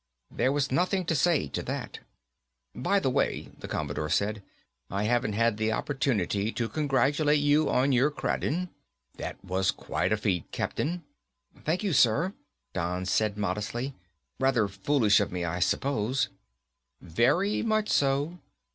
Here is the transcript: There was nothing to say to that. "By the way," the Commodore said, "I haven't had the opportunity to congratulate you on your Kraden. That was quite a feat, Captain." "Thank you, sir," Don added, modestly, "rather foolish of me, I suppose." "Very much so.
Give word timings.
There 0.31 0.51
was 0.51 0.71
nothing 0.71 1.05
to 1.05 1.15
say 1.15 1.47
to 1.49 1.61
that. 1.61 1.99
"By 2.73 2.99
the 2.99 3.11
way," 3.11 3.51
the 3.59 3.67
Commodore 3.67 4.09
said, 4.09 4.41
"I 4.89 5.03
haven't 5.03 5.33
had 5.33 5.57
the 5.57 5.71
opportunity 5.71 6.51
to 6.53 6.67
congratulate 6.67 7.39
you 7.39 7.69
on 7.69 7.91
your 7.91 8.09
Kraden. 8.09 8.69
That 9.17 9.45
was 9.45 9.69
quite 9.69 10.11
a 10.11 10.17
feat, 10.17 10.51
Captain." 10.51 11.03
"Thank 11.65 11.83
you, 11.83 11.93
sir," 11.93 12.33
Don 12.73 13.03
added, 13.03 13.37
modestly, 13.37 13.93
"rather 14.39 14.67
foolish 14.67 15.19
of 15.19 15.31
me, 15.31 15.45
I 15.45 15.59
suppose." 15.59 16.29
"Very 16.99 17.61
much 17.61 17.89
so. 17.91 18.39